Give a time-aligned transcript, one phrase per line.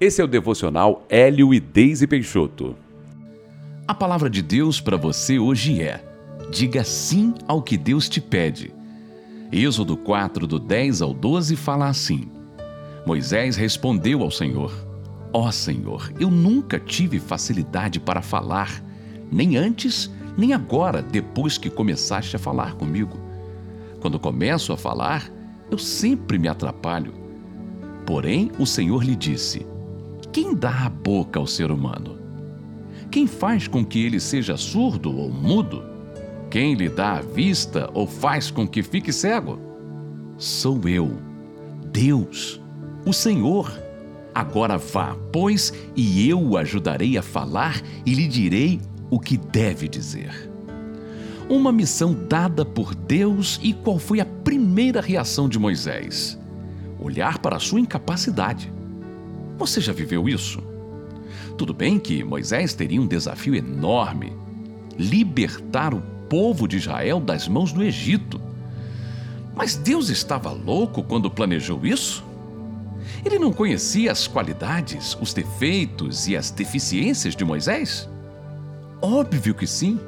[0.00, 2.74] Esse é o devocional Hélio e Deise Peixoto.
[3.86, 6.04] A palavra de Deus para você hoje é:
[6.50, 8.74] diga sim ao que Deus te pede.
[9.52, 12.28] Êxodo 4, do 10 ao 12, fala assim:
[13.06, 14.74] Moisés respondeu ao Senhor:
[15.32, 18.82] Ó oh, Senhor, eu nunca tive facilidade para falar,
[19.30, 23.16] nem antes, nem agora, depois que começaste a falar comigo.
[24.00, 25.30] Quando começo a falar,
[25.70, 27.14] eu sempre me atrapalho.
[28.04, 29.64] Porém, o Senhor lhe disse:
[30.34, 32.18] Quem dá a boca ao ser humano?
[33.08, 35.84] Quem faz com que ele seja surdo ou mudo?
[36.50, 39.60] Quem lhe dá a vista ou faz com que fique cego?
[40.36, 41.16] Sou eu,
[41.92, 42.60] Deus,
[43.06, 43.72] o Senhor.
[44.34, 49.86] Agora vá, pois, e eu o ajudarei a falar e lhe direi o que deve
[49.86, 50.50] dizer.
[51.48, 56.36] Uma missão dada por Deus e qual foi a primeira reação de Moisés?
[56.98, 58.74] Olhar para a sua incapacidade.
[59.58, 60.62] Você já viveu isso?
[61.56, 64.32] Tudo bem que Moisés teria um desafio enorme:
[64.98, 68.40] libertar o povo de Israel das mãos do Egito.
[69.54, 72.24] Mas Deus estava louco quando planejou isso?
[73.24, 78.08] Ele não conhecia as qualidades, os defeitos e as deficiências de Moisés?
[79.00, 80.00] Óbvio que sim.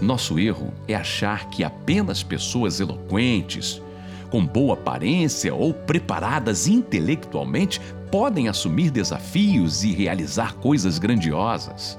[0.00, 3.80] Nosso erro é achar que apenas pessoas eloquentes,
[4.26, 11.98] com boa aparência ou preparadas intelectualmente podem assumir desafios e realizar coisas grandiosas.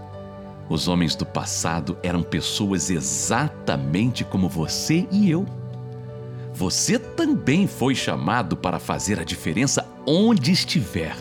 [0.70, 5.46] Os homens do passado eram pessoas exatamente como você e eu.
[6.54, 11.16] Você também foi chamado para fazer a diferença onde estiver.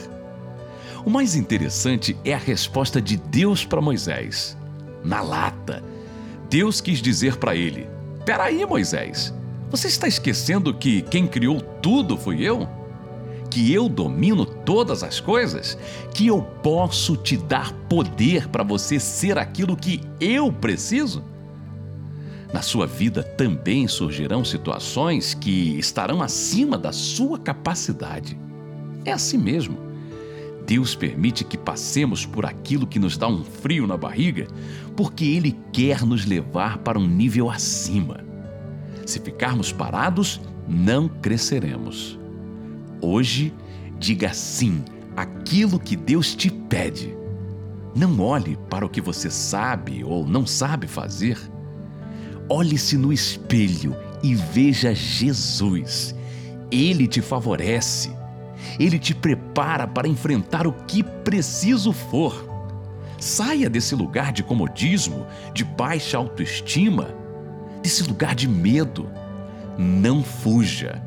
[1.05, 4.57] O mais interessante é a resposta de Deus para Moisés.
[5.05, 5.85] Na lata,
[6.51, 7.87] Deus quis dizer para ele:
[8.25, 9.33] Peraí, Moisés,
[9.77, 12.67] você está esquecendo que quem criou tudo foi eu?
[13.51, 15.77] Que eu domino todas as coisas?
[16.15, 21.23] Que eu posso te dar poder para você ser aquilo que eu preciso?
[22.55, 28.39] Na sua vida também surgirão situações que estarão acima da sua capacidade.
[29.05, 29.77] É assim mesmo.
[30.67, 34.47] Deus permite que passemos por aquilo que nos dá um frio na barriga,
[34.97, 38.25] porque Ele quer nos levar para um nível acima.
[39.07, 42.19] Se ficarmos parados, não cresceremos.
[43.01, 43.55] Hoje,
[43.99, 44.85] diga sim
[45.17, 47.17] àquilo que Deus te pede.
[47.95, 51.39] Não olhe para o que você sabe ou não sabe fazer
[52.49, 56.15] Olhe-se no espelho e veja Jesus.
[56.71, 58.11] Ele te favorece.
[58.79, 62.47] Ele te prepara para enfrentar o que preciso for.
[63.19, 67.09] Saia desse lugar de comodismo, de baixa autoestima,
[67.87, 69.09] desse lugar de medo.
[69.79, 71.01] Não fuja.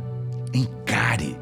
[0.53, 1.37] Encare.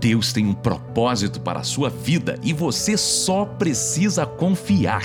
[0.00, 5.04] Deus tem um propósito para a sua vida e você só precisa confiar.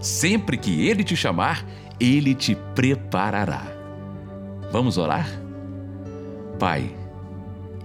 [0.00, 1.66] Sempre que Ele te chamar,
[2.00, 3.66] ele te preparará.
[4.72, 5.28] Vamos orar?
[6.58, 6.90] Pai,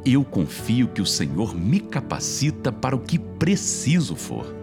[0.05, 4.55] eu confio que o Senhor me capacita para o que preciso for.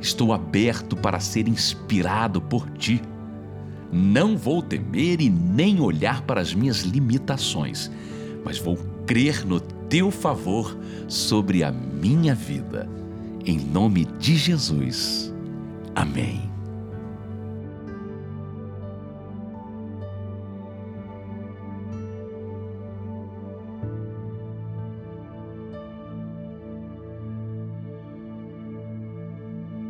[0.00, 3.00] Estou aberto para ser inspirado por Ti.
[3.92, 7.90] Não vou temer e nem olhar para as minhas limitações,
[8.44, 8.76] mas vou
[9.06, 10.76] crer no Teu favor
[11.06, 12.88] sobre a minha vida.
[13.44, 15.32] Em nome de Jesus.
[15.94, 16.55] Amém.